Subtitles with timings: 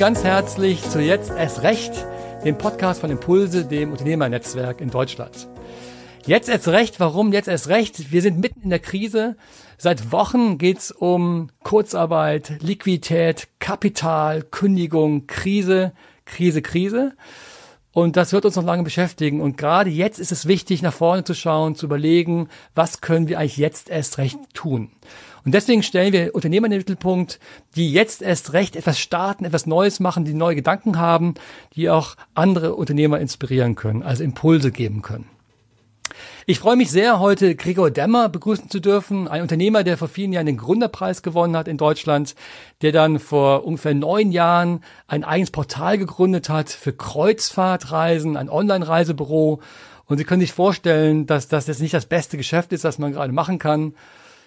[0.00, 1.92] ganz herzlich zu Jetzt erst recht,
[2.42, 5.46] dem Podcast von Impulse, dem Unternehmernetzwerk in Deutschland.
[6.24, 8.10] Jetzt erst recht, warum jetzt erst recht?
[8.10, 9.36] Wir sind mitten in der Krise.
[9.76, 15.92] Seit Wochen geht's um Kurzarbeit, Liquidität, Kapital, Kündigung, Krise,
[16.24, 17.12] Krise, Krise.
[17.92, 19.42] Und das wird uns noch lange beschäftigen.
[19.42, 23.38] Und gerade jetzt ist es wichtig, nach vorne zu schauen, zu überlegen, was können wir
[23.38, 24.92] eigentlich jetzt erst recht tun.
[25.44, 27.40] Und deswegen stellen wir Unternehmer in den Mittelpunkt,
[27.76, 31.34] die jetzt erst recht etwas starten, etwas Neues machen, die neue Gedanken haben,
[31.74, 35.26] die auch andere Unternehmer inspirieren können, also Impulse geben können.
[36.46, 40.32] Ich freue mich sehr, heute Gregor Demmer begrüßen zu dürfen, ein Unternehmer, der vor vielen
[40.32, 42.34] Jahren den Gründerpreis gewonnen hat in Deutschland,
[42.82, 49.60] der dann vor ungefähr neun Jahren ein eigenes Portal gegründet hat für Kreuzfahrtreisen, ein Online-Reisebüro.
[50.06, 53.12] Und Sie können sich vorstellen, dass das jetzt nicht das beste Geschäft ist, das man
[53.12, 53.94] gerade machen kann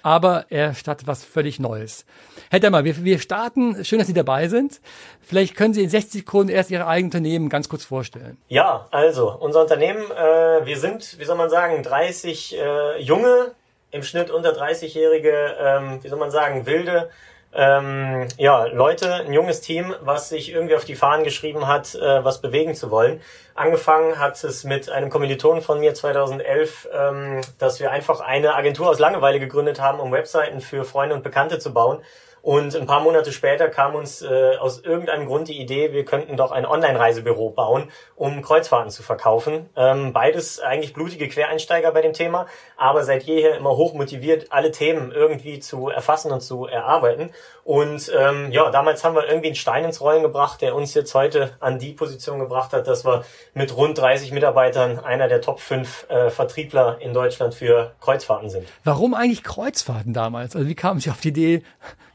[0.03, 2.05] aber er startet was völlig Neues.
[2.51, 3.83] Herr Demmer, wir, wir starten.
[3.83, 4.81] Schön, dass Sie dabei sind.
[5.21, 8.37] Vielleicht können Sie in 60 Sekunden erst Ihr eigenes Unternehmen ganz kurz vorstellen.
[8.49, 13.53] Ja, also unser Unternehmen, äh, wir sind, wie soll man sagen, 30 äh, junge,
[13.91, 17.09] im Schnitt unter 30-jährige, ähm, wie soll man sagen, wilde
[17.55, 22.23] ähm, ja, Leute, ein junges Team, was sich irgendwie auf die Fahnen geschrieben hat, äh,
[22.23, 23.21] was bewegen zu wollen.
[23.53, 28.89] Angefangen hat es mit einem Kommilitonen von mir 2011, ähm, dass wir einfach eine Agentur
[28.89, 31.99] aus Langeweile gegründet haben, um Webseiten für Freunde und Bekannte zu bauen.
[32.43, 36.35] Und ein paar Monate später kam uns äh, aus irgendeinem Grund die Idee, wir könnten
[36.35, 39.69] doch ein Online-Reisebüro bauen, um Kreuzfahrten zu verkaufen.
[39.77, 44.71] Ähm, beides eigentlich blutige Quereinsteiger bei dem Thema, aber seit jeher immer hoch motiviert, alle
[44.71, 47.29] Themen irgendwie zu erfassen und zu erarbeiten.
[47.63, 51.15] Und ähm, ja, damals haben wir irgendwie einen Stein ins Rollen gebracht, der uns jetzt
[51.15, 55.61] heute an die Position gebracht hat, dass wir mit rund 30 Mitarbeitern einer der Top
[55.61, 58.67] 5 äh, Vertriebler in Deutschland für Kreuzfahrten sind.
[58.83, 60.57] Warum eigentlich Kreuzfahrten damals?
[60.57, 61.63] Also wie kam Sie auf die Idee,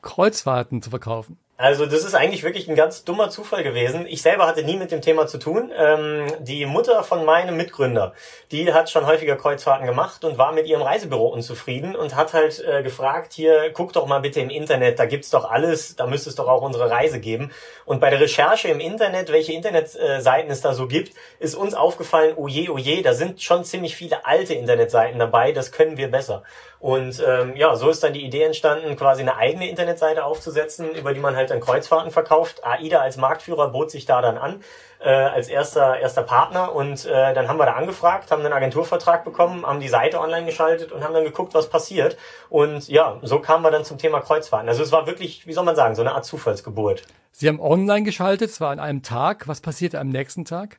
[0.08, 1.38] Kreuzfahrten zu verkaufen?
[1.60, 4.06] Also das ist eigentlich wirklich ein ganz dummer Zufall gewesen.
[4.06, 5.72] Ich selber hatte nie mit dem Thema zu tun.
[5.76, 8.12] Ähm, die Mutter von meinem Mitgründer,
[8.52, 12.64] die hat schon häufiger Kreuzfahrten gemacht und war mit ihrem Reisebüro unzufrieden und hat halt
[12.64, 16.30] äh, gefragt, hier, guck doch mal bitte im Internet, da gibt's doch alles, da müsste
[16.30, 17.50] es doch auch unsere Reise geben.
[17.84, 22.34] Und bei der Recherche im Internet, welche Internetseiten es da so gibt, ist uns aufgefallen,
[22.36, 26.08] oh je, oh je, da sind schon ziemlich viele alte Internetseiten dabei, das können wir
[26.08, 26.44] besser.
[26.81, 31.12] Und ähm, ja, so ist dann die Idee entstanden, quasi eine eigene Internetseite aufzusetzen, über
[31.12, 32.65] die man halt dann Kreuzfahrten verkauft.
[32.65, 34.61] AIDA als Marktführer bot sich da dann an,
[35.00, 36.72] äh, als erster, erster Partner.
[36.75, 40.47] Und äh, dann haben wir da angefragt, haben einen Agenturvertrag bekommen, haben die Seite online
[40.47, 42.17] geschaltet und haben dann geguckt, was passiert.
[42.49, 44.69] Und ja, so kamen wir dann zum Thema Kreuzfahrten.
[44.69, 47.03] Also es war wirklich, wie soll man sagen, so eine Art Zufallsgeburt.
[47.33, 49.49] Sie haben online geschaltet, es war an einem Tag.
[49.49, 50.78] Was passierte am nächsten Tag?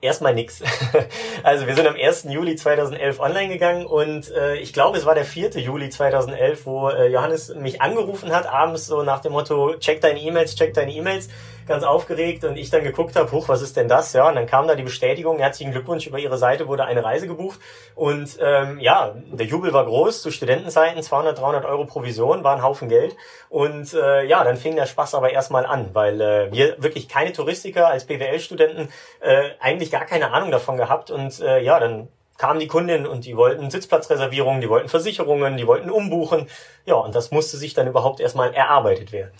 [0.00, 0.62] Erstmal nix.
[1.42, 2.26] Also wir sind am 1.
[2.28, 5.50] Juli 2011 online gegangen und äh, ich glaube, es war der 4.
[5.60, 10.20] Juli 2011, wo äh, Johannes mich angerufen hat, abends so nach dem Motto, check deine
[10.20, 11.28] E-Mails, check deine E-Mails
[11.68, 14.12] ganz aufgeregt und ich dann geguckt habe, huch, was ist denn das?
[14.12, 17.28] Ja, und dann kam da die Bestätigung, herzlichen Glückwunsch, über Ihre Seite wurde eine Reise
[17.28, 17.60] gebucht
[17.94, 22.62] und ähm, ja, der Jubel war groß, zu Studentenzeiten 200, 300 Euro Provision, war ein
[22.62, 23.16] Haufen Geld
[23.48, 27.32] und äh, ja, dann fing der Spaß aber erstmal an, weil äh, wir wirklich keine
[27.32, 28.88] Touristiker als BWL-Studenten
[29.20, 32.08] äh, eigentlich gar keine Ahnung davon gehabt und äh, ja, dann
[32.38, 36.48] kamen die Kundinnen und die wollten Sitzplatzreservierungen, die wollten Versicherungen, die wollten umbuchen.
[36.86, 39.32] Ja, und das musste sich dann überhaupt erstmal erarbeitet werden.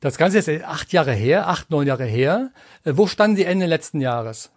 [0.00, 2.50] Das Ganze ist acht Jahre her, acht, neun Jahre her.
[2.84, 4.50] Äh, wo standen Sie Ende letzten Jahres?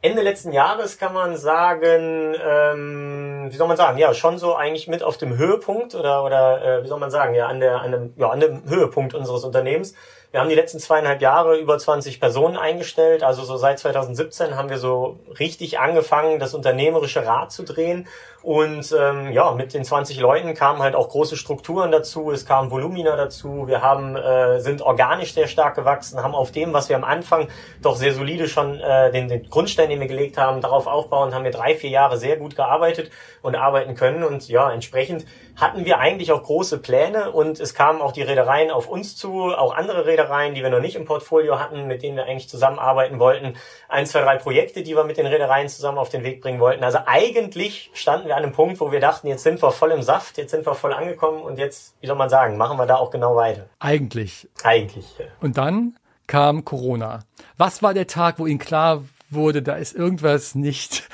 [0.00, 4.86] Ende letzten Jahres kann man sagen, ähm, wie soll man sagen, ja, schon so eigentlich
[4.86, 7.90] mit auf dem Höhepunkt oder oder äh, wie soll man sagen, ja, an der an
[7.90, 9.94] dem, ja, an dem Höhepunkt unseres Unternehmens.
[10.30, 13.22] Wir haben die letzten zweieinhalb Jahre über 20 Personen eingestellt.
[13.22, 18.06] Also so seit 2017 haben wir so richtig angefangen, das unternehmerische Rad zu drehen.
[18.42, 22.70] Und ähm, ja, mit den 20 Leuten kamen halt auch große Strukturen dazu, es kamen
[22.70, 26.96] Volumina dazu, wir haben, äh, sind organisch sehr stark gewachsen, haben auf dem, was wir
[26.96, 27.48] am Anfang
[27.82, 31.44] doch sehr solide schon äh, den, den Grundstein, den wir gelegt haben, darauf aufbauen, haben
[31.44, 33.10] wir drei, vier Jahre sehr gut gearbeitet
[33.42, 34.22] und arbeiten können.
[34.22, 35.26] Und ja, entsprechend
[35.58, 39.52] hatten wir eigentlich auch große Pläne und es kamen auch die Reedereien auf uns zu,
[39.52, 43.18] auch andere Reedereien, die wir noch nicht im Portfolio hatten, mit denen wir eigentlich zusammenarbeiten
[43.18, 43.54] wollten.
[43.88, 46.84] Ein, zwei, drei Projekte, die wir mit den Reedereien zusammen auf den Weg bringen wollten.
[46.84, 50.02] Also eigentlich standen wir an einem Punkt, wo wir dachten, jetzt sind wir voll im
[50.02, 52.96] Saft, jetzt sind wir voll angekommen und jetzt, wie soll man sagen, machen wir da
[52.96, 53.66] auch genau weiter.
[53.80, 54.48] Eigentlich.
[54.62, 55.18] Eigentlich.
[55.18, 55.26] Ja.
[55.40, 57.24] Und dann kam Corona.
[57.56, 61.08] Was war der Tag, wo Ihnen klar wurde, da ist irgendwas nicht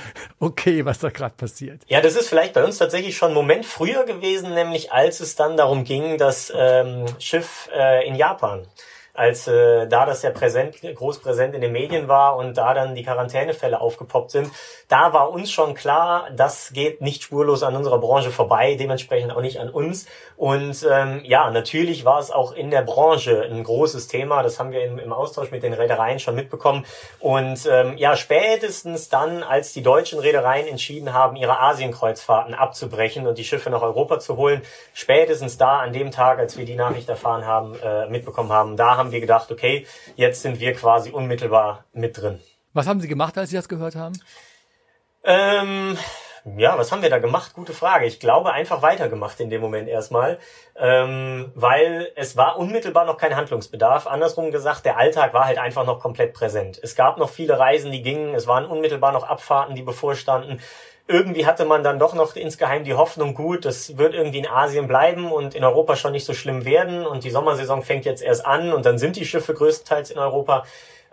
[0.44, 1.82] okay, was da gerade passiert.
[1.88, 5.36] Ja, das ist vielleicht bei uns tatsächlich schon ein Moment früher gewesen, nämlich als es
[5.36, 8.66] dann darum ging, das ähm, Schiff äh, in Japan
[9.14, 12.94] als äh, da das ja präsent, groß präsent in den Medien war und da dann
[12.94, 14.50] die Quarantänefälle aufgepoppt sind,
[14.88, 19.40] da war uns schon klar, das geht nicht spurlos an unserer Branche vorbei, dementsprechend auch
[19.40, 20.06] nicht an uns.
[20.36, 24.42] Und ähm, ja, natürlich war es auch in der Branche ein großes Thema.
[24.42, 26.84] Das haben wir im, im Austausch mit den Reedereien schon mitbekommen.
[27.20, 33.38] Und ähm, ja, spätestens dann, als die deutschen Reedereien entschieden haben, ihre Asienkreuzfahrten abzubrechen und
[33.38, 34.62] die Schiffe nach Europa zu holen,
[34.92, 38.96] spätestens da an dem Tag, als wir die Nachricht erfahren haben, äh, mitbekommen haben, da
[38.96, 39.86] haben wir gedacht, okay,
[40.16, 42.40] jetzt sind wir quasi unmittelbar mit drin.
[42.72, 44.18] Was haben Sie gemacht, als Sie das gehört haben?
[45.22, 45.96] Ähm,
[46.58, 47.54] ja, was haben wir da gemacht?
[47.54, 48.04] Gute Frage.
[48.04, 50.38] Ich glaube, einfach weitergemacht in dem Moment erstmal,
[50.76, 54.06] ähm, weil es war unmittelbar noch kein Handlungsbedarf.
[54.06, 56.78] Andersrum gesagt, der Alltag war halt einfach noch komplett präsent.
[56.82, 58.34] Es gab noch viele Reisen, die gingen.
[58.34, 60.60] Es waren unmittelbar noch Abfahrten, die bevorstanden
[61.06, 64.88] irgendwie hatte man dann doch noch insgeheim die Hoffnung, gut, das wird irgendwie in Asien
[64.88, 68.46] bleiben und in Europa schon nicht so schlimm werden und die Sommersaison fängt jetzt erst
[68.46, 70.64] an und dann sind die Schiffe größtenteils in Europa.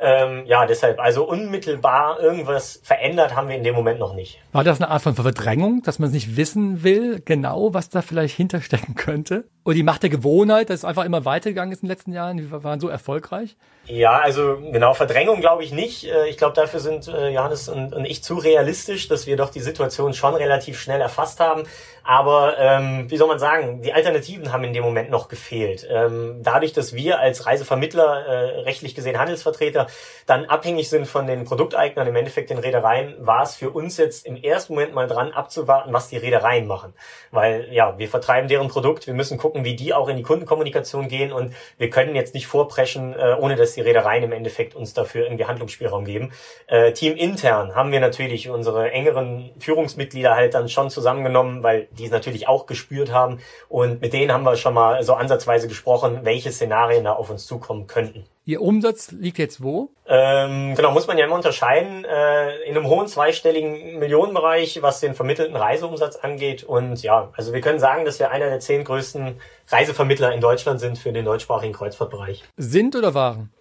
[0.03, 4.39] Ähm, ja, deshalb, also unmittelbar irgendwas verändert haben wir in dem Moment noch nicht.
[4.51, 8.35] War das eine Art von Verdrängung, dass man nicht wissen will, genau, was da vielleicht
[8.35, 9.45] hinterstecken könnte?
[9.63, 12.37] Oder die Macht der Gewohnheit, dass es einfach immer weitergegangen ist in den letzten Jahren,
[12.37, 13.55] die waren so erfolgreich?
[13.85, 16.05] Ja, also genau, Verdrängung glaube ich nicht.
[16.05, 19.51] Äh, ich glaube, dafür sind äh, Johannes und, und ich zu realistisch, dass wir doch
[19.51, 21.63] die Situation schon relativ schnell erfasst haben.
[22.03, 25.87] Aber ähm, wie soll man sagen, die Alternativen haben in dem Moment noch gefehlt.
[25.89, 29.87] Ähm, dadurch, dass wir als Reisevermittler, äh, rechtlich gesehen Handelsvertreter,
[30.25, 34.25] dann abhängig sind von den Produkteignern, im Endeffekt den Reedereien, war es für uns jetzt
[34.25, 36.93] im ersten Moment mal dran abzuwarten, was die Reedereien machen.
[37.29, 41.07] Weil ja, wir vertreiben deren Produkt, wir müssen gucken, wie die auch in die Kundenkommunikation
[41.07, 44.93] gehen und wir können jetzt nicht vorpreschen, äh, ohne dass die Reedereien im Endeffekt uns
[44.93, 46.31] dafür irgendwie Handlungsspielraum geben.
[46.67, 52.05] Äh, Team intern haben wir natürlich unsere engeren Führungsmitglieder halt dann schon zusammengenommen, weil die
[52.05, 53.39] es natürlich auch gespürt haben.
[53.69, 57.45] Und mit denen haben wir schon mal so ansatzweise gesprochen, welche Szenarien da auf uns
[57.45, 58.25] zukommen könnten.
[58.43, 59.89] Ihr Umsatz liegt jetzt wo?
[60.07, 62.03] Ähm, genau, muss man ja immer unterscheiden.
[62.05, 66.63] Äh, in einem hohen zweistelligen Millionenbereich, was den vermittelten Reiseumsatz angeht.
[66.63, 70.79] Und ja, also wir können sagen, dass wir einer der zehn größten Reisevermittler in Deutschland
[70.79, 72.43] sind für den deutschsprachigen Kreuzfahrtbereich.
[72.57, 73.51] Sind oder waren?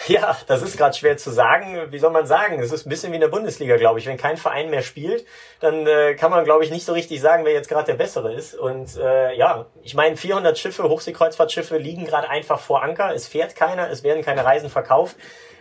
[0.08, 1.90] Ja, das ist gerade schwer zu sagen.
[1.90, 2.60] Wie soll man sagen?
[2.60, 4.06] Es ist ein bisschen wie in der Bundesliga, glaube ich.
[4.06, 5.26] Wenn kein Verein mehr spielt,
[5.60, 8.32] dann äh, kann man, glaube ich, nicht so richtig sagen, wer jetzt gerade der Bessere
[8.32, 8.54] ist.
[8.54, 13.14] Und äh, ja, ich meine, 400 Schiffe, Hochseekreuzfahrtschiffe liegen gerade einfach vor Anker.
[13.14, 15.16] Es fährt keiner, es werden keine Reisen verkauft.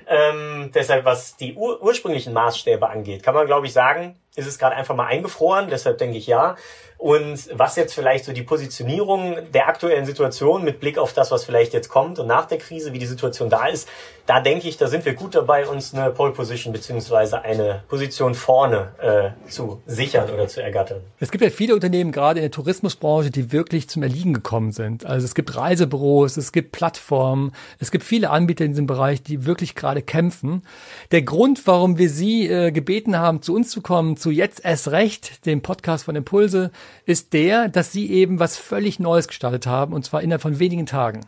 [0.07, 4.57] Ähm, deshalb, was die ur ursprünglichen Maßstäbe angeht, kann man, glaube ich, sagen, ist es
[4.57, 5.69] gerade einfach mal eingefroren.
[5.69, 6.55] Deshalb denke ich ja.
[6.99, 11.45] Und was jetzt vielleicht so die Positionierung der aktuellen Situation mit Blick auf das, was
[11.45, 13.87] vielleicht jetzt kommt und nach der Krise, wie die Situation da ist,
[14.25, 18.35] da denke ich, da sind wir gut dabei, uns eine Pole Position beziehungsweise eine Position
[18.35, 20.99] vorne äh, zu sichern oder zu ergattern.
[21.21, 25.05] Es gibt ja viele Unternehmen, gerade in der Tourismusbranche, die wirklich zum Erliegen gekommen sind.
[25.05, 29.45] Also es gibt Reisebüros, es gibt Plattformen, es gibt viele Anbieter in diesem Bereich, die
[29.45, 30.63] wirklich gerade kämpfen.
[31.11, 34.89] Der Grund, warum wir Sie äh, gebeten haben, zu uns zu kommen, zu Jetzt erst
[34.89, 36.71] recht, dem Podcast von Impulse,
[37.05, 40.85] ist der, dass Sie eben was völlig Neues gestartet haben, und zwar innerhalb von wenigen
[40.85, 41.21] Tagen.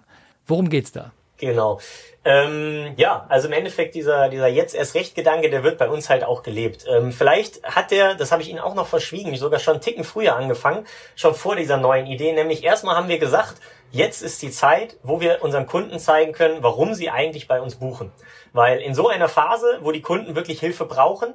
[0.48, 1.12] Worum geht's da?
[1.42, 1.80] Genau.
[2.24, 6.08] Ähm, ja, also im Endeffekt dieser, dieser jetzt erst recht Gedanke, der wird bei uns
[6.08, 6.86] halt auch gelebt.
[6.88, 10.04] Ähm, vielleicht hat der, das habe ich Ihnen auch noch verschwiegen, sogar schon einen Ticken
[10.04, 12.32] früher angefangen, schon vor dieser neuen Idee.
[12.34, 13.56] Nämlich erstmal haben wir gesagt,
[13.90, 17.76] jetzt ist die Zeit, wo wir unseren Kunden zeigen können, warum sie eigentlich bei uns
[17.76, 18.12] buchen.
[18.54, 21.34] Weil in so einer Phase, wo die Kunden wirklich Hilfe brauchen,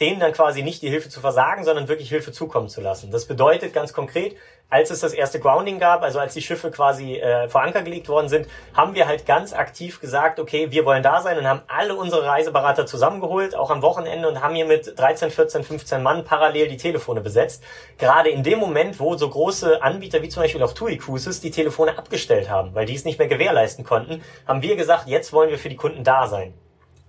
[0.00, 3.10] denen dann quasi nicht die Hilfe zu versagen, sondern wirklich Hilfe zukommen zu lassen.
[3.10, 4.36] Das bedeutet ganz konkret,
[4.70, 8.08] als es das erste Grounding gab, also als die Schiffe quasi äh, vor Anker gelegt
[8.08, 11.62] worden sind, haben wir halt ganz aktiv gesagt, okay, wir wollen da sein und haben
[11.68, 16.24] alle unsere Reiseberater zusammengeholt, auch am Wochenende und haben hier mit 13, 14, 15 Mann
[16.24, 17.64] parallel die Telefone besetzt.
[17.96, 21.50] Gerade in dem Moment, wo so große Anbieter wie zum Beispiel auch TUI Cruises die
[21.50, 25.50] Telefone abgestellt haben, weil die es nicht mehr gewährleisten konnten, haben wir gesagt, jetzt wollen
[25.50, 26.52] wir für die Kunden da sein.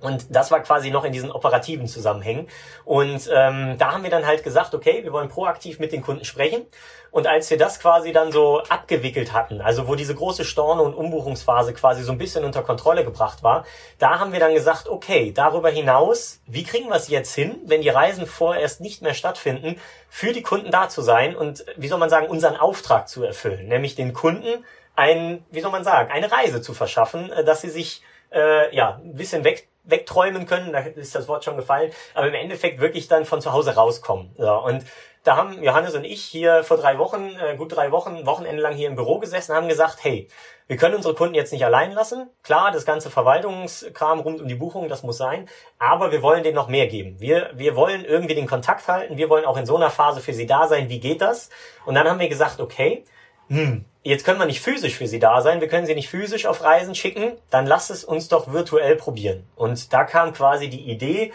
[0.02, 2.48] Und das war quasi noch in diesen operativen Zusammenhängen.
[2.86, 6.26] Und ähm, da haben wir dann halt gesagt, okay, wir wollen proaktiv mit den Kunden
[6.26, 6.66] sprechen.
[7.12, 10.94] Und als wir das quasi dann so abgewickelt hatten, also wo diese große Storno- und
[10.94, 13.66] Umbuchungsphase quasi so ein bisschen unter Kontrolle gebracht war,
[13.98, 17.82] da haben wir dann gesagt, okay, darüber hinaus, wie kriegen wir es jetzt hin, wenn
[17.82, 19.78] die Reisen vorerst nicht mehr stattfinden,
[20.08, 23.68] für die Kunden da zu sein und, wie soll man sagen, unseren Auftrag zu erfüllen,
[23.68, 24.64] nämlich den Kunden
[24.96, 29.00] ein, wie soll man sagen, eine Reise zu verschaffen, äh, dass sie sich äh, ja
[29.04, 33.08] ein bisschen weg wegträumen können, da ist das Wort schon gefallen, aber im Endeffekt wirklich
[33.08, 34.32] dann von zu Hause rauskommen.
[34.38, 34.86] So, und
[35.24, 38.74] da haben Johannes und ich hier vor drei Wochen, äh, gut drei Wochen, Wochenende lang
[38.74, 40.30] hier im Büro gesessen, haben gesagt, hey,
[40.68, 42.30] wir können unsere Kunden jetzt nicht allein lassen.
[42.44, 45.50] Klar, das ganze Verwaltungskram rund um die Buchung, das muss sein.
[45.78, 47.20] Aber wir wollen denen noch mehr geben.
[47.20, 49.18] Wir, wir wollen irgendwie den Kontakt halten.
[49.18, 50.88] Wir wollen auch in so einer Phase für sie da sein.
[50.88, 51.50] Wie geht das?
[51.86, 53.04] Und dann haben wir gesagt, okay,
[53.50, 56.46] hm, jetzt können wir nicht physisch für sie da sein, wir können sie nicht physisch
[56.46, 59.48] auf Reisen schicken, dann lasst es uns doch virtuell probieren.
[59.56, 61.32] Und da kam quasi die Idee,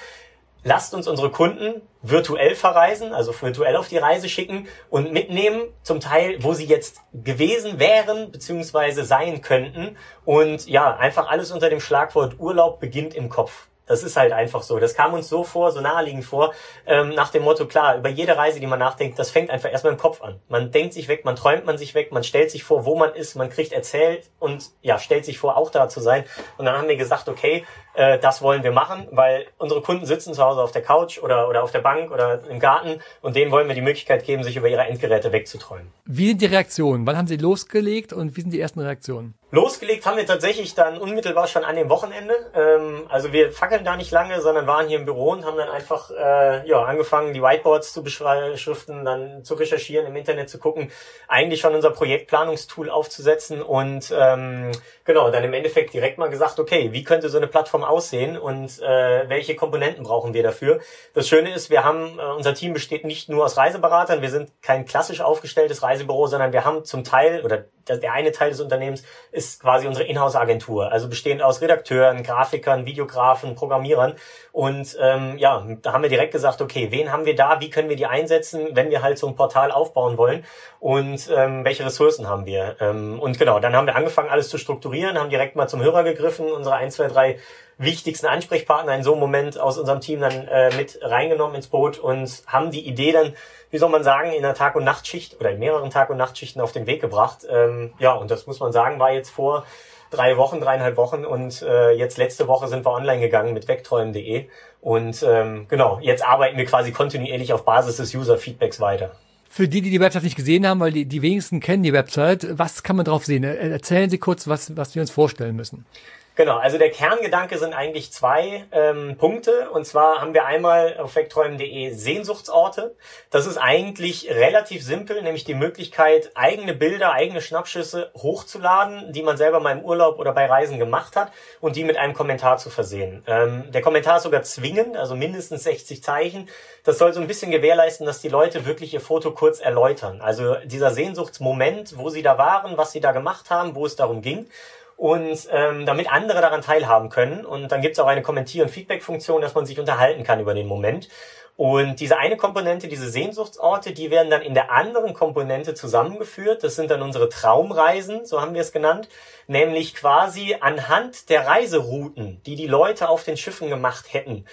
[0.63, 6.01] lasst uns unsere Kunden virtuell verreisen, also virtuell auf die Reise schicken und mitnehmen, zum
[6.01, 9.97] Teil, wo sie jetzt gewesen wären, beziehungsweise sein könnten.
[10.25, 13.69] Und ja, einfach alles unter dem Schlagwort Urlaub beginnt im Kopf.
[13.87, 14.79] Das ist halt einfach so.
[14.79, 16.55] Das kam uns so vor, so naheliegend vor,
[16.87, 19.93] ähm, nach dem Motto, klar, über jede Reise, die man nachdenkt, das fängt einfach erstmal
[19.93, 20.41] im Kopf an.
[20.49, 23.15] Man denkt sich weg, man träumt man sich weg, man stellt sich vor, wo man
[23.15, 26.25] ist, man kriegt erzählt und ja, stellt sich vor, auch da zu sein.
[26.57, 27.65] Und dann haben wir gesagt, okay,
[27.95, 31.49] äh, das wollen wir machen, weil unsere Kunden sitzen zu Hause auf der Couch oder,
[31.49, 34.57] oder auf der Bank oder im Garten und denen wollen wir die Möglichkeit geben, sich
[34.57, 35.93] über ihre Endgeräte wegzuträumen.
[36.05, 37.07] Wie sind die Reaktionen?
[37.07, 39.35] Wann haben Sie losgelegt und wie sind die ersten Reaktionen?
[39.55, 42.35] Losgelegt haben wir tatsächlich dann unmittelbar schon an dem Wochenende.
[42.55, 45.69] Ähm, also wir fackeln da nicht lange, sondern waren hier im Büro und haben dann
[45.69, 50.91] einfach äh, ja, angefangen, die Whiteboards zu beschriften, dann zu recherchieren, im Internet zu gucken,
[51.29, 54.73] eigentlich schon unser Projektplanungstool aufzusetzen und ähm,
[55.05, 58.81] genau, dann im Endeffekt direkt mal gesagt, okay, wie könnte so eine Plattform aussehen und
[58.81, 60.81] äh, welche Komponenten brauchen wir dafür?
[61.15, 64.51] Das Schöne ist, wir haben, äh, unser Team besteht nicht nur aus Reiseberatern, wir sind
[64.63, 69.05] kein klassisch aufgestelltes Reisebüro, sondern wir haben zum Teil oder der eine Teil des Unternehmens
[69.31, 74.15] ist quasi unsere Inhouse-Agentur, also bestehend aus Redakteuren, Grafikern, Videografen, Programmierern.
[74.53, 77.89] Und ähm, ja, da haben wir direkt gesagt, okay, wen haben wir da, wie können
[77.89, 80.45] wir die einsetzen, wenn wir halt so ein Portal aufbauen wollen
[80.81, 82.77] und ähm, welche Ressourcen haben wir.
[82.81, 86.05] Ähm, und genau, dann haben wir angefangen, alles zu strukturieren, haben direkt mal zum Hörer
[86.05, 87.39] gegriffen, unsere ein, zwei, drei
[87.79, 91.99] wichtigsten Ansprechpartner in so einem Moment aus unserem Team dann äh, mit reingenommen ins Boot
[91.99, 93.35] und haben die Idee dann,
[93.71, 96.61] wie soll man sagen, in einer Tag- und Nachtschicht oder in mehreren Tag- und Nachtschichten
[96.63, 97.47] auf den Weg gebracht.
[97.49, 99.65] Ähm, ja, und das muss man sagen, war jetzt vor
[100.11, 104.47] drei Wochen, dreieinhalb Wochen und äh, jetzt letzte Woche sind wir online gegangen mit wegträumen.de
[104.81, 109.13] und ähm, genau, jetzt arbeiten wir quasi kontinuierlich auf Basis des User-Feedbacks weiter.
[109.49, 112.59] Für die, die die Website nicht gesehen haben, weil die, die wenigsten kennen die Website,
[112.59, 113.45] was kann man drauf sehen?
[113.45, 115.87] Erzählen Sie kurz, was, was wir uns vorstellen müssen.
[116.37, 119.71] Genau, also der Kerngedanke sind eigentlich zwei ähm, Punkte.
[119.71, 122.97] Und zwar haben wir einmal auf wegträumen.de Sehnsuchtsorte.
[123.31, 129.37] Das ist eigentlich relativ simpel, nämlich die Möglichkeit, eigene Bilder, eigene Schnappschüsse hochzuladen, die man
[129.37, 132.69] selber mal im Urlaub oder bei Reisen gemacht hat und die mit einem Kommentar zu
[132.69, 133.23] versehen.
[133.29, 136.49] Ähm, der Kommentar ist sogar zwingend, also mindestens 60 Zeichen.
[136.83, 140.21] Das soll so ein bisschen gewährleisten, dass die Leute wirklich ihr Foto kurz erläutern.
[140.21, 144.21] Also dieser Sehnsuchtsmoment, wo sie da waren, was sie da gemacht haben, wo es darum
[144.21, 144.49] ging
[144.97, 147.45] und ähm, damit andere daran teilhaben können.
[147.45, 150.55] Und dann gibt es auch eine Kommentier- und Feedback-Funktion, dass man sich unterhalten kann über
[150.55, 151.09] den Moment.
[151.57, 156.65] Und diese eine Komponente, diese Sehnsuchtsorte, die werden dann in der anderen Komponente zusammengeführt.
[156.65, 159.09] Das sind dann unsere Traumreisen, so haben wir es genannt.
[159.47, 164.47] Nämlich quasi anhand der Reiserouten, die die Leute auf den Schiffen gemacht hätten,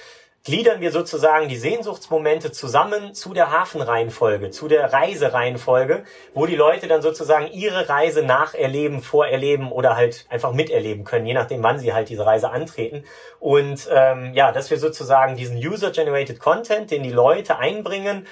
[0.44, 6.88] gliedern wir sozusagen die Sehnsuchtsmomente zusammen zu der Hafenreihenfolge, zu der Reisereihenfolge, wo die Leute
[6.88, 11.94] dann sozusagen ihre Reise nacherleben, vorerleben oder halt einfach miterleben können, je nachdem, wann sie
[11.94, 13.04] halt diese Reise antreten.
[13.40, 18.26] Und ähm, ja, dass wir sozusagen diesen User-Generated Content, den die Leute einbringen,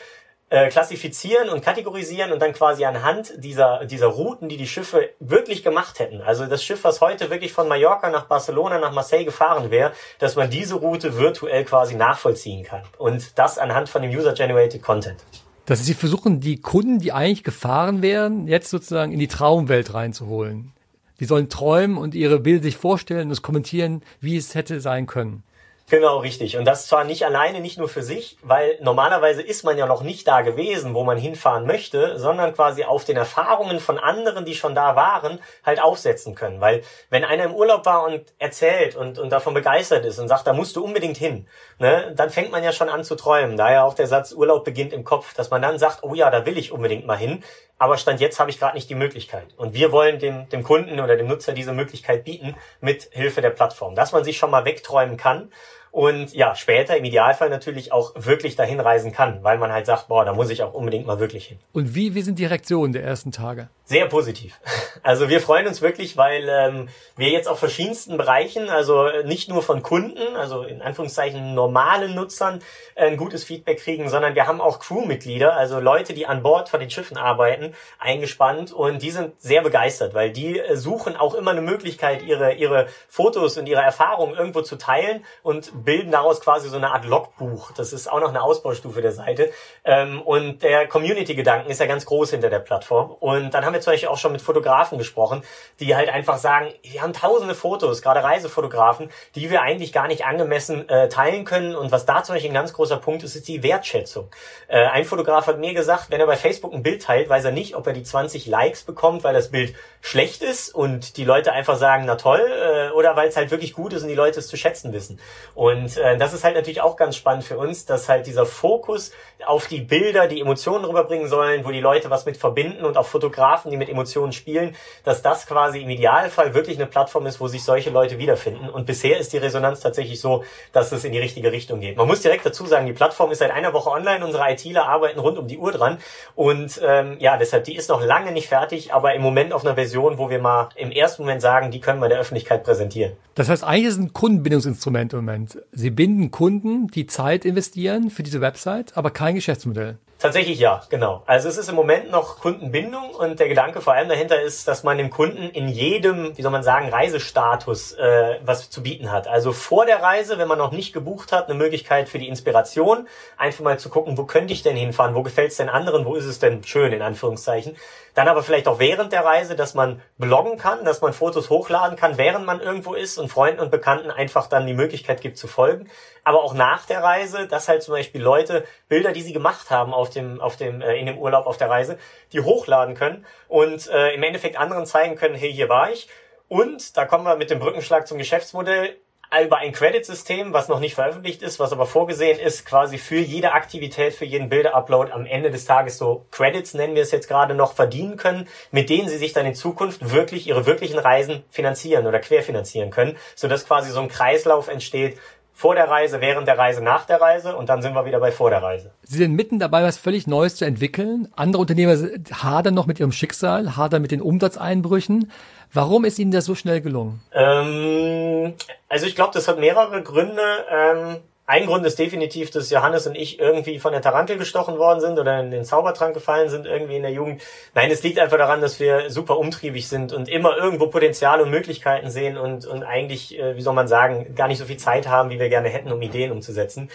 [0.49, 5.63] äh, klassifizieren und kategorisieren und dann quasi anhand dieser, dieser Routen, die die Schiffe wirklich
[5.63, 9.71] gemacht hätten, also das Schiff, was heute wirklich von Mallorca nach Barcelona, nach Marseille gefahren
[9.71, 12.81] wäre, dass man diese Route virtuell quasi nachvollziehen kann.
[12.97, 15.17] Und das anhand von dem User-Generated Content.
[15.65, 19.93] Das heißt, Sie versuchen, die Kunden, die eigentlich gefahren wären, jetzt sozusagen in die Traumwelt
[19.93, 20.73] reinzuholen.
[21.19, 25.05] Die sollen träumen und ihre Bilder sich vorstellen und es kommentieren, wie es hätte sein
[25.05, 25.43] können.
[25.89, 26.55] Genau, richtig.
[26.55, 30.03] Und das zwar nicht alleine, nicht nur für sich, weil normalerweise ist man ja noch
[30.03, 34.53] nicht da gewesen, wo man hinfahren möchte, sondern quasi auf den Erfahrungen von anderen, die
[34.53, 36.61] schon da waren, halt aufsetzen können.
[36.61, 40.45] Weil wenn einer im Urlaub war und erzählt und, und davon begeistert ist und sagt,
[40.45, 41.47] da musst du unbedingt hin,
[41.79, 43.57] ne, dann fängt man ja schon an zu träumen.
[43.57, 46.45] Daher auch der Satz, Urlaub beginnt im Kopf, dass man dann sagt, oh ja, da
[46.45, 47.43] will ich unbedingt mal hin.
[47.79, 49.47] Aber Stand jetzt habe ich gerade nicht die Möglichkeit.
[49.55, 53.51] Und wir wollen dem, dem Kunden oder dem Nutzer diese Möglichkeit bieten mit Hilfe der
[53.51, 55.49] Plattform, dass man sich schon mal wegträumen kann
[55.91, 60.07] und ja, später im Idealfall natürlich auch wirklich dahin reisen kann, weil man halt sagt,
[60.07, 61.59] boah, da muss ich auch unbedingt mal wirklich hin.
[61.73, 63.69] Und wie, wie sind die Reaktionen der ersten Tage?
[63.85, 64.59] Sehr positiv.
[65.01, 69.63] Also wir freuen uns wirklich, weil ähm, wir jetzt auf verschiedensten Bereichen, also nicht nur
[69.63, 72.59] von Kunden, also in Anführungszeichen normalen Nutzern,
[72.97, 76.81] ein gutes Feedback kriegen, sondern wir haben auch Crewmitglieder, also Leute, die an Bord von
[76.81, 81.61] den Schiffen arbeiten, eingespannt und die sind sehr begeistert, weil die suchen auch immer eine
[81.61, 86.77] Möglichkeit, ihre, ihre Fotos und ihre Erfahrungen irgendwo zu teilen und bilden daraus quasi so
[86.77, 87.71] eine Art Logbuch.
[87.71, 89.51] Das ist auch noch eine Ausbaustufe der Seite.
[89.83, 93.11] Ähm, und der Community-Gedanken ist ja ganz groß hinter der Plattform.
[93.11, 95.43] Und dann haben wir zum Beispiel auch schon mit Fotografen gesprochen,
[95.79, 100.25] die halt einfach sagen, wir haben tausende Fotos, gerade Reisefotografen, die wir eigentlich gar nicht
[100.25, 101.75] angemessen äh, teilen können.
[101.75, 104.29] Und was da zum Beispiel ein ganz großer Punkt ist, ist die Wertschätzung.
[104.67, 107.51] Äh, ein Fotograf hat mir gesagt, wenn er bei Facebook ein Bild teilt, weiß er
[107.51, 111.51] nicht, ob er die 20 Likes bekommt, weil das Bild schlecht ist und die Leute
[111.51, 114.39] einfach sagen, na toll, äh, oder weil es halt wirklich gut ist und die Leute
[114.39, 115.19] es zu schätzen wissen.
[115.55, 119.11] Und äh, das ist halt natürlich auch ganz spannend für uns, dass halt dieser Fokus
[119.45, 123.05] auf die Bilder, die Emotionen rüberbringen sollen, wo die Leute was mit verbinden und auch
[123.05, 127.47] Fotografen, die mit Emotionen spielen, dass das quasi im Idealfall wirklich eine Plattform ist, wo
[127.47, 128.69] sich solche Leute wiederfinden.
[128.69, 131.97] Und bisher ist die Resonanz tatsächlich so, dass es in die richtige Richtung geht.
[131.97, 135.19] Man muss direkt dazu sagen, die Plattform ist seit einer Woche online, unsere ITler arbeiten
[135.19, 135.99] rund um die Uhr dran
[136.35, 139.75] und ähm, ja, deshalb, die ist noch lange nicht fertig, aber im Moment auf einer
[139.75, 143.13] Version, wo wir mal im ersten Moment sagen, die können wir der Öffentlichkeit präsentieren.
[143.35, 145.59] Das heißt, eigentlich ist es ein Kundenbindungsinstrument im Moment.
[145.71, 149.97] Sie binden Kunden, die Zeit investieren für diese Website, aber kein Geschäftsmodell.
[150.19, 151.23] Tatsächlich ja, genau.
[151.27, 154.83] Also es ist im Moment noch Kundenbindung und der Gedanke vor allem dahinter ist, dass
[154.83, 159.29] man dem Kunden in jedem, wie soll man sagen, Reisestatus äh, was zu bieten hat.
[159.29, 163.07] Also vor der Reise, wenn man noch nicht gebucht hat, eine Möglichkeit für die Inspiration,
[163.37, 166.15] einfach mal zu gucken, wo könnte ich denn hinfahren, wo gefällt es denn anderen, wo
[166.15, 167.77] ist es denn schön, in Anführungszeichen.
[168.13, 171.97] Dann aber vielleicht auch während der Reise, dass man bloggen kann, dass man Fotos hochladen
[171.97, 175.47] kann, während man irgendwo ist und Freunden und Bekannten einfach dann die Möglichkeit gibt zu
[175.47, 175.89] folgen.
[176.29, 179.95] Aber auch nach der Reise, dass halt zum Beispiel Leute Bilder, die sie gemacht haben
[179.95, 181.97] auf dem, auf dem, äh, in dem Urlaub auf der Reise,
[182.33, 186.07] die hochladen können und äh, im Endeffekt anderen zeigen können, hey, hier war ich.
[186.47, 188.95] Und da kommen wir mit dem Brückenschlag zum Geschäftsmodell
[189.43, 193.53] über ein Credit-System, was noch nicht veröffentlicht ist, was aber vorgesehen ist, quasi für jede
[193.53, 197.53] Aktivität, für jeden Bilder-Upload am Ende des Tages so Credits, nennen wir es jetzt gerade
[197.53, 202.07] noch, verdienen können, mit denen sie sich dann in Zukunft wirklich ihre wirklichen Reisen finanzieren
[202.07, 205.17] oder querfinanzieren können, sodass quasi so ein Kreislauf entsteht,
[205.59, 208.31] vor der Reise, während der Reise, nach der Reise und dann sind wir wieder bei
[208.31, 208.91] vor der Reise.
[209.03, 211.27] Sie sind mitten dabei, was völlig Neues zu entwickeln.
[211.35, 211.97] Andere Unternehmer
[212.31, 215.29] hadern noch mit ihrem Schicksal, hadern mit den Umsatzeinbrüchen.
[215.73, 217.19] Warum ist Ihnen das so schnell gelungen?
[217.33, 218.53] Ähm,
[218.87, 220.41] also ich glaube, das hat mehrere Gründe.
[220.71, 221.17] Ähm,
[221.49, 225.17] ein Grund ist definitiv, dass Johannes und ich irgendwie von der Tarantel gestochen worden sind
[225.17, 227.41] oder in den Zaubertrank gefallen sind irgendwie in der Jugend.
[227.73, 231.49] Nein, es liegt einfach daran, dass wir super umtriebig sind und immer irgendwo Potenziale und
[231.49, 235.07] Möglichkeiten sehen und, und eigentlich, äh, wie soll man sagen, gar nicht so viel Zeit
[235.07, 236.91] haben, wie wir gerne hätten, um Ideen umzusetzen.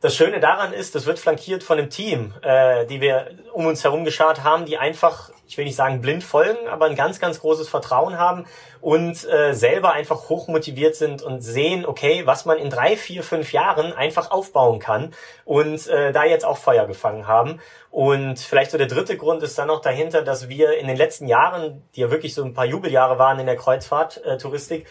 [0.00, 3.82] Das Schöne daran ist, das wird flankiert von einem Team, äh, die wir um uns
[3.82, 7.40] herum geschart haben, die einfach ich will nicht sagen blind folgen, aber ein ganz, ganz
[7.40, 8.46] großes Vertrauen haben
[8.80, 13.22] und äh, selber einfach hoch motiviert sind und sehen, okay, was man in drei, vier,
[13.22, 17.60] fünf Jahren einfach aufbauen kann und äh, da jetzt auch Feuer gefangen haben.
[17.90, 21.28] Und vielleicht so der dritte Grund ist dann noch dahinter, dass wir in den letzten
[21.28, 24.86] Jahren, die ja wirklich so ein paar Jubeljahre waren in der Kreuzfahrt-Touristik, äh,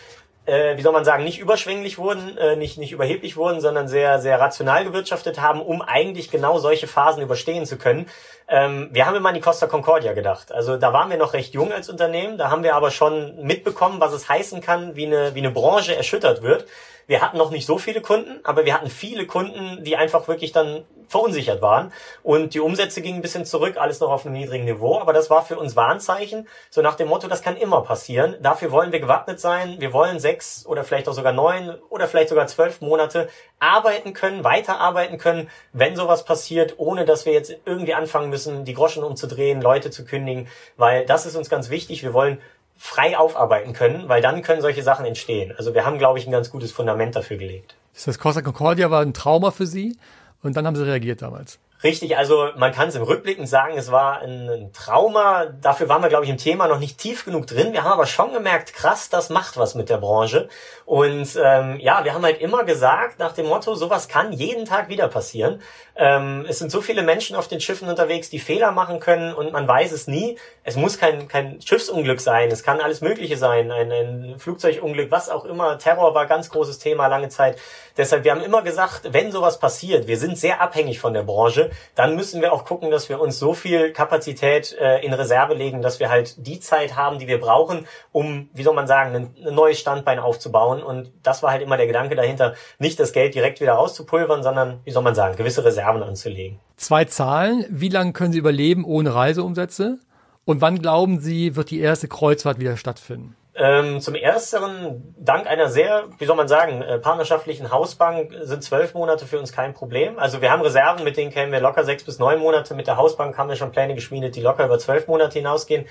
[0.77, 4.39] wie soll man sagen, nicht überschwänglich wurden, äh, nicht, nicht überheblich wurden, sondern sehr, sehr
[4.39, 8.07] rational gewirtschaftet haben, um eigentlich genau solche Phasen überstehen zu können.
[8.47, 10.51] Ähm, wir haben immer an die Costa Concordia gedacht.
[10.51, 13.99] Also da waren wir noch recht jung als Unternehmen, da haben wir aber schon mitbekommen,
[13.99, 16.65] was es heißen kann, wie eine, wie eine Branche erschüttert wird.
[17.07, 20.51] Wir hatten noch nicht so viele Kunden, aber wir hatten viele Kunden, die einfach wirklich
[20.51, 21.91] dann verunsichert waren.
[22.23, 24.99] Und die Umsätze gingen ein bisschen zurück, alles noch auf einem niedrigen Niveau.
[24.99, 28.35] Aber das war für uns Warnzeichen, so nach dem Motto, das kann immer passieren.
[28.41, 29.75] Dafür wollen wir gewappnet sein.
[29.79, 34.43] Wir wollen sechs oder vielleicht auch sogar neun oder vielleicht sogar zwölf Monate arbeiten können,
[34.43, 39.61] weiterarbeiten können, wenn sowas passiert, ohne dass wir jetzt irgendwie anfangen müssen, die Groschen umzudrehen,
[39.61, 42.03] Leute zu kündigen, weil das ist uns ganz wichtig.
[42.03, 42.39] Wir wollen
[42.77, 45.53] frei aufarbeiten können, weil dann können solche Sachen entstehen.
[45.57, 47.75] Also wir haben, glaube ich, ein ganz gutes Fundament dafür gelegt.
[48.05, 49.97] Das Costa Concordia war ein Trauma für Sie
[50.45, 51.59] und dann haben Sie reagiert damals.
[51.83, 55.45] Richtig, also man kann es im Rückblicken sagen, es war ein, ein, Trauma.
[55.45, 57.73] Dafür waren wir, glaube ich, im Thema noch nicht tief genug drin.
[57.73, 60.47] Wir haben aber schon gemerkt, krass, das macht was mit der Branche.
[60.85, 64.87] Und ähm, ja, wir haben halt immer gesagt, nach dem Motto, sowas kann jeden Tag
[64.87, 65.61] wieder passieren.
[65.95, 69.51] Ähm, es sind so viele Menschen auf den Schiffen unterwegs, die Fehler machen können und
[69.51, 70.37] man weiß es nie.
[70.63, 75.29] Es muss kein, kein Schiffsunglück sein, es kann alles Mögliche sein, ein, ein Flugzeugunglück, was
[75.29, 75.77] auch immer.
[75.77, 77.57] Terror war ganz großes Thema lange Zeit.
[77.97, 81.64] Deshalb, wir haben immer gesagt, wenn sowas passiert, wir sind sehr abhängig von der Branche,
[81.95, 85.81] dann müssen wir auch gucken, dass wir uns so viel Kapazität äh, in Reserve legen,
[85.81, 89.35] dass wir halt die Zeit haben, die wir brauchen, um, wie soll man sagen, ein,
[89.45, 90.83] ein neues Standbein aufzubauen.
[90.83, 94.79] Und das war halt immer der Gedanke dahinter, nicht das Geld direkt wieder rauszupulvern, sondern,
[94.83, 96.59] wie soll man sagen, gewisse Reserven anzulegen.
[96.77, 97.65] Zwei Zahlen.
[97.69, 99.99] Wie lange können Sie überleben ohne Reiseumsätze?
[100.45, 103.35] Und wann glauben Sie, wird die erste Kreuzfahrt wieder stattfinden?
[103.57, 108.93] Ähm, zum Ersteren, dank einer sehr, wie soll man sagen, äh, partnerschaftlichen Hausbank sind zwölf
[108.93, 110.19] Monate für uns kein Problem.
[110.19, 112.75] Also wir haben Reserven, mit denen kämen wir locker sechs bis neun Monate.
[112.75, 115.85] Mit der Hausbank haben wir schon Pläne geschmiedet, die locker über zwölf Monate hinausgehen.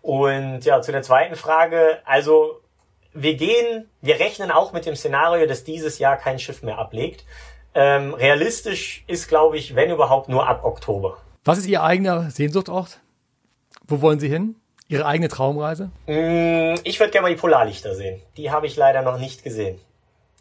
[0.00, 2.62] Und ja, zu der zweiten Frage, also
[3.12, 7.26] wir gehen, wir rechnen auch mit dem Szenario, dass dieses Jahr kein Schiff mehr ablegt.
[7.74, 11.18] Ähm, realistisch ist, glaube ich, wenn überhaupt nur ab Oktober.
[11.44, 13.00] Was ist Ihr eigener Sehnsuchtort?
[13.86, 14.56] Wo wollen Sie hin?
[14.90, 15.90] Ihre eigene Traumreise?
[16.08, 18.20] Mm, ich würde gerne mal die Polarlichter sehen.
[18.36, 19.78] Die habe ich leider noch nicht gesehen.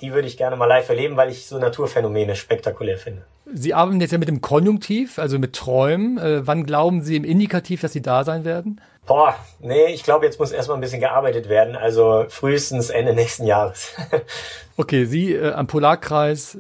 [0.02, 3.22] Die würde ich gerne mal live erleben, weil ich so Naturphänomene spektakulär finde.
[3.54, 6.18] Sie arbeiten jetzt ja mit dem Konjunktiv, also mit Träumen.
[6.18, 8.82] Äh, wann glauben Sie im Indikativ, dass Sie da sein werden?
[9.06, 11.76] Boah, nee, ich glaube, jetzt muss erstmal ein bisschen gearbeitet werden.
[11.76, 13.94] Also frühestens Ende nächsten Jahres.
[14.78, 16.58] okay, Sie äh, am Polarkreis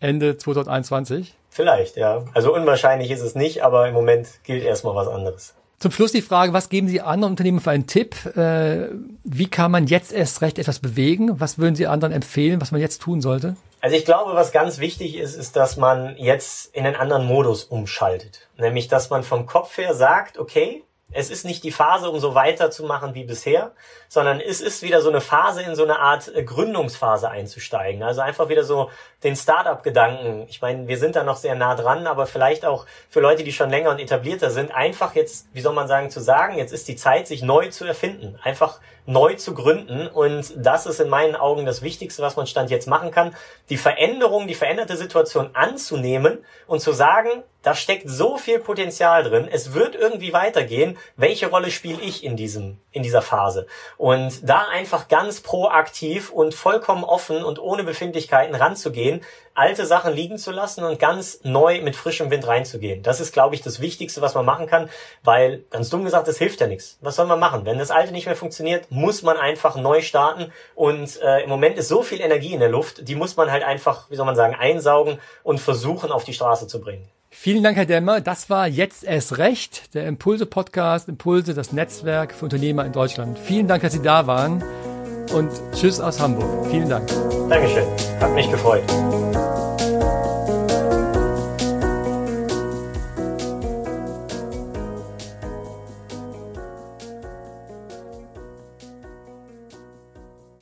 [0.00, 1.34] Ende 2021?
[1.48, 2.24] Vielleicht, ja.
[2.34, 5.54] Also unwahrscheinlich ist es nicht, aber im Moment gilt erstmal was anderes.
[5.82, 8.14] Zum Schluss die Frage, was geben Sie anderen Unternehmen für einen Tipp?
[8.36, 8.90] Äh,
[9.24, 11.40] wie kann man jetzt erst recht etwas bewegen?
[11.40, 13.56] Was würden Sie anderen empfehlen, was man jetzt tun sollte?
[13.80, 17.64] Also ich glaube, was ganz wichtig ist, ist, dass man jetzt in einen anderen Modus
[17.64, 18.48] umschaltet.
[18.58, 22.34] Nämlich, dass man vom Kopf her sagt, okay, es ist nicht die Phase, um so
[22.34, 23.72] weiterzumachen wie bisher,
[24.08, 28.02] sondern es ist wieder so eine Phase, in so eine Art äh, Gründungsphase einzusteigen.
[28.02, 28.90] Also einfach wieder so
[29.22, 30.46] den Startup-Gedanken.
[30.48, 33.52] Ich meine, wir sind da noch sehr nah dran, aber vielleicht auch für Leute, die
[33.52, 36.88] schon länger und etablierter sind, einfach jetzt, wie soll man sagen, zu sagen, jetzt ist
[36.88, 38.38] die Zeit, sich neu zu erfinden.
[38.42, 40.06] Einfach neu zu gründen.
[40.06, 43.34] Und das ist in meinen Augen das Wichtigste, was man Stand jetzt machen kann.
[43.68, 49.48] Die Veränderung, die veränderte Situation anzunehmen und zu sagen, da steckt so viel Potenzial drin.
[49.50, 50.98] Es wird irgendwie weitergehen.
[51.16, 53.66] Welche Rolle spiele ich in diesem, in dieser Phase?
[53.96, 59.22] Und da einfach ganz proaktiv und vollkommen offen und ohne Befindlichkeiten ranzugehen,
[59.54, 63.02] alte Sachen liegen zu lassen und ganz neu mit frischem Wind reinzugehen.
[63.02, 64.88] Das ist, glaube ich, das Wichtigste, was man machen kann,
[65.22, 66.98] weil, ganz dumm gesagt, das hilft ja nichts.
[67.00, 67.64] Was soll man machen?
[67.64, 71.76] Wenn das Alte nicht mehr funktioniert, muss man einfach neu starten und äh, im Moment
[71.76, 74.36] ist so viel Energie in der Luft, die muss man halt einfach, wie soll man
[74.36, 77.08] sagen, einsaugen und versuchen auf die Straße zu bringen.
[77.34, 78.20] Vielen Dank, Herr Demmer.
[78.20, 83.38] Das war jetzt erst recht, der Impulse-Podcast, Impulse, das Netzwerk für Unternehmer in Deutschland.
[83.38, 84.62] Vielen Dank, dass Sie da waren
[85.32, 86.66] und tschüss aus Hamburg.
[86.70, 87.08] Vielen Dank.
[87.48, 87.86] Dankeschön.
[88.20, 88.84] Hat mich gefreut.